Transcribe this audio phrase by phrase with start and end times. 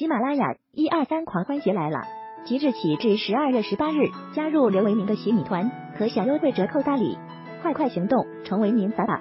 [0.00, 1.98] 喜马拉雅一二三狂欢节来了！
[2.46, 7.18] 即日起至十二月十八日，加入刘为民的洗米团，可享优惠折扣大礼，
[7.60, 9.20] 快快行动，成为您法宝！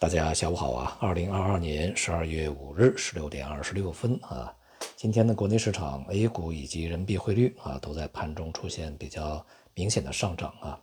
[0.00, 0.98] 大家下午好啊！
[1.00, 4.52] 二零二二年十二月五日十六点二十六分啊，
[4.96, 9.46] 今天的国内市场 A 股以及人民币汇率啊，都在盘中出现比较
[9.76, 10.80] 明显的上涨啊。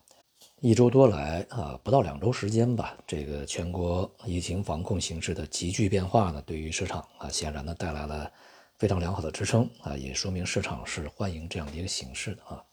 [0.61, 8.31] 一周多来啊，不到两周时间吧，这个全国疫情防控形势的急剧变化呢，对于市场啊，显然呢带来了。
[8.77, 12.63] 非常良好的支撑啊，也说明市场是欢迎这样的一个形式的啊。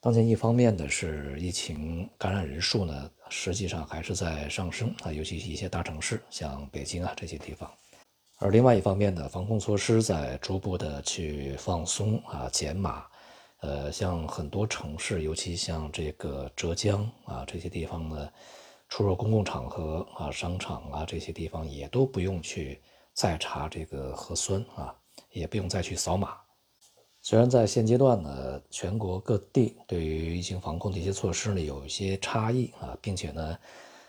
[0.00, 7.70] 当前一方面呢是疫情感染人数呢实际上还是在上升啊，尤其是一些大城市，像北京啊这些地方。
[8.36, 13.06] 而另外一方面呢，防控措施在逐步的去放松啊减码，
[13.60, 18.30] 呃，像很多城市，尤其像这个浙江啊这些地方呢，
[18.88, 22.80] 出入公共场合啊商场啊这些地方也都不用去
[23.14, 24.94] 再查这个核酸啊。
[25.30, 26.36] 也不用再去扫码。
[27.20, 33.58] 虽然在现阶段呢，全国各地对于疫情防控的一些措施呢有一些差异啊，并且呢，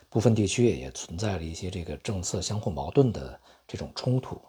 [0.10, 4.40] 部分地区也存在了一些这个政策相互矛盾的这种冲突。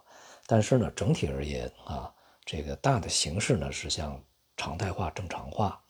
[0.45, 2.13] 但是呢，整体而言啊，
[2.45, 4.23] 这个大的形势呢是向
[4.55, 5.83] 常态化、正常化、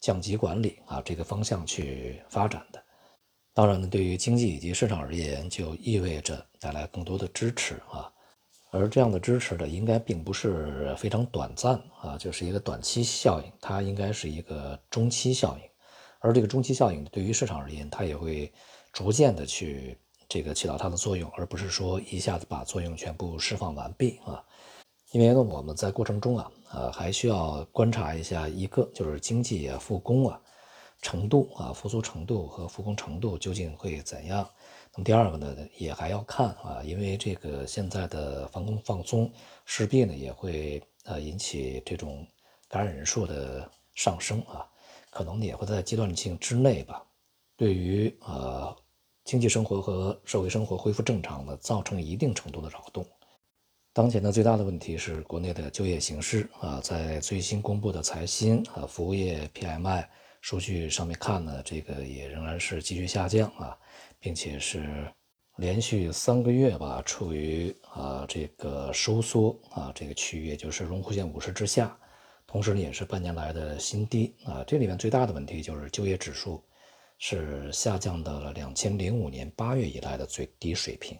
[0.00, 2.82] 降级管理啊这个方向去发展的。
[3.52, 8.10] 当然呢，对于经济以及市场而言，就意味着带来更多的支持啊。
[8.74, 15.62] 而这样的支持呢，应该并不是非常短暂啊，就是一个短期效应，它应该是一个中期效应。
[16.18, 18.52] 而这个中期效应对于市场而言，它也会
[18.92, 19.96] 逐渐的去
[20.28, 24.42] 这个起到它的作用，而不是说一下子把作用全部释放完毕啊。
[25.12, 30.40] 因为呢，我们在过程中啊，呃，还需要观察一下一个就是经济啊复工啊
[31.04, 34.48] 程度啊复苏程度和复工程度究竟会怎样。
[34.94, 39.30] 那么第二个呢，也还要看啊，因为这个现在的防控放松
[39.66, 42.26] 势必呢也会呃引起这种
[42.68, 44.66] 感染人数的上升啊，
[45.10, 47.04] 可能也会在阶段性之内吧，
[47.54, 48.74] 对于呃
[49.24, 53.04] 经济生活和社会生活恢复正常呢，造成一定程度的扰动。
[53.92, 60.06] 当前的最大的问题是国内的就业形势啊，在最新公布的财新啊服务业 PMI
[60.44, 63.74] 数据上面看呢，这个也仍然是继续下降啊。
[64.20, 65.10] 并且是
[65.56, 71.98] 连续三个月吧，处于啊这个收缩啊这个区域，也就是荣枯线五十之下，
[72.46, 74.62] 同时呢也是半年来的新低啊。
[74.66, 76.62] 这里面最大的问题就是就业指数
[77.18, 81.18] 是下降到了两千零五年八月以来的最低水平。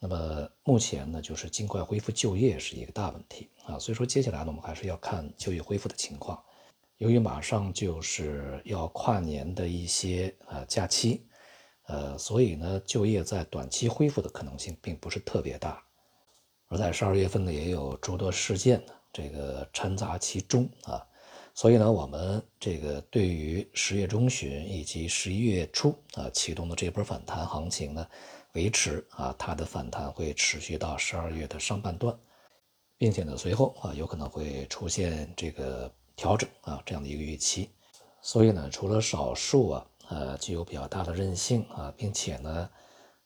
[0.00, 3.78] 那么目前呢，就是尽快恢复就业是一个大问题啊。
[3.78, 6.42] 所以说接下来呢，我们还是要看就业恢复的情况。
[6.98, 11.24] 由于马上就是要跨年的一些啊假期。
[11.86, 15.82] 呃，所以呢，就业在短期恢复的可能性并不是特别大，
[16.68, 21.00] 而在十二月份呢，也有诸多事件，这个掺杂其中啊，
[21.54, 28.06] 所以呢，我们这个对于十月中旬以及十一月初啊启动的这波反弹行情呢，
[28.52, 32.14] 维持啊，它的反弹会持续到十二月的上半段，
[32.98, 37.70] 并且呢，随后啊有可能会出现这个调整啊这样的一个预期，
[38.20, 39.86] 所以呢，除了少数啊。
[40.10, 42.70] 呃，具有比较大的韧性啊，并且呢，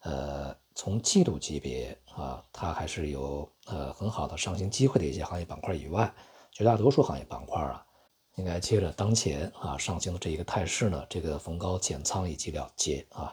[0.01, 6.13] 呃，从季度级别啊，它还是有呃很好的上行机会的一些行业板块以外，
[6.51, 7.87] 绝大多数行业板块啊，
[8.35, 13.33] 应该接着当前啊上行的这一个态势呢，这个逢高减仓以及了结啊。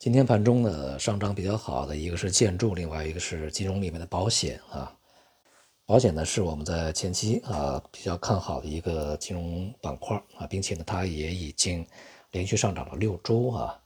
[0.00, 4.92] 今天盘中呢，上涨比较好的一个是建筑，另外一个是金融里面的保险啊。
[5.86, 11.86] 保险呢是我们在前期啊比较看好的一个金融板块啊，并且呢，它也已经。
[12.32, 13.78] 连续上涨了六周啊，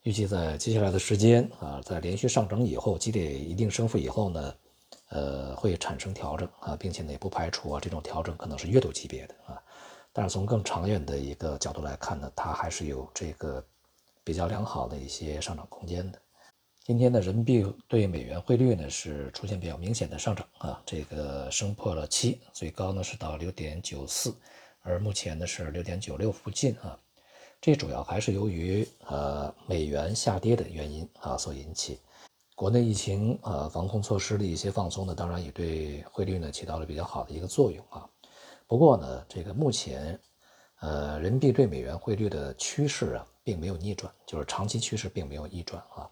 [0.00, 4.54] 预计在接下来的时间啊，在连续上涨以后，积累一定升幅以后呢，
[5.10, 9.62] 呃，会产生调整啊，并且呢，也不排除啊，这种调整可能是月度级别的啊。
[10.10, 13.62] 但是从更长远的一个角度来看呢，它还是有这个
[14.24, 16.18] 比较良好的一些上涨空间的。
[16.86, 24.32] 今天的人民币对美元汇率呢是出现比较明显的上涨啊，这个升破了七，最高呢是到六点九四，
[24.82, 26.96] 而目前呢是六点九六附近啊。
[27.60, 31.98] 这主要还是由于呃美元下跌的原因啊所引起，
[32.54, 38.08] 国内疫情呃防控措施的一些放松呢，当然也对汇率呢起到了比较好的一个作用啊。
[38.68, 40.16] 不过呢，这个目前
[40.82, 46.08] 呃人民币对美元汇率的趋势啊并没有逆转，就是长期趋势并没有逆转啊。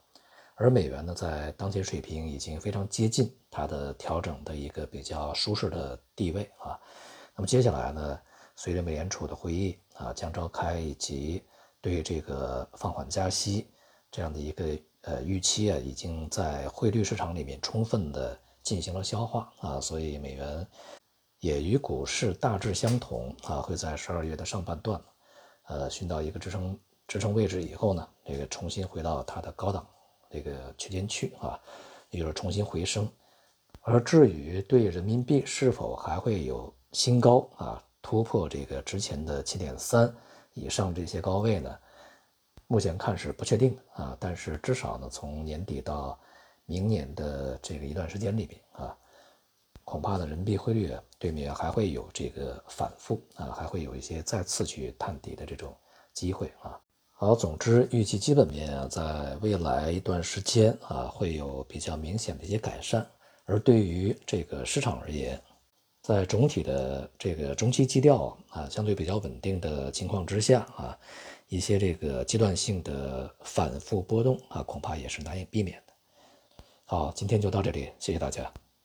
[0.54, 6.78] 而美元呢在当前水平已经非常接近它的调整的一个比较舒适的地位啊。
[7.36, 8.20] 那么接下来呢，
[8.56, 9.78] 随着美联储的会议。
[9.94, 11.40] 啊，将召开以及
[11.80, 13.70] 对这个放缓加息
[14.10, 20.66] 这样的一个呃预期啊，已经在汇率市场里面充分的进行了消化啊，所以美元
[21.38, 25.00] 也与股市大致相同啊，会在十二月的上半段，
[25.68, 29.86] 呃，寻到一个支撑支撑位置以后呢，这个重新回到它的高档
[30.34, 31.60] 这个区间区啊，
[32.10, 33.08] 也就是重新回升。
[33.82, 40.12] 而至于对人民币是否还会有新高啊，突破这个之前的七点三
[40.54, 41.78] 以上这些高位呢？
[42.66, 46.18] 目前看是不确定啊，但是至少呢，从年底到
[46.64, 48.96] 明年的这个一段时间里边啊，
[49.84, 55.76] 恐怕呢人民币汇率对美元还会有这个反复啊，还会有一些再次去探底的这种
[56.12, 56.80] 机会啊。
[57.16, 63.06] 好，总之预计基本面啊，在未来一段时间啊，会有比较明显的一些改善。
[63.44, 65.40] 而对于这个市场而言，
[66.02, 70.98] 在总体的这个中期基调啊相对比较稳定的情况之下啊。
[71.48, 75.92] 一些这个阶段性的反复波动啊，恐怕也是难以避免的。
[76.84, 78.50] 好，今天就到这里，谢谢大家。